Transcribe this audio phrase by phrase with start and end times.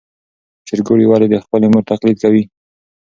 [0.67, 2.43] چرګوړي ولې د خپلې مور تقلید کوي؟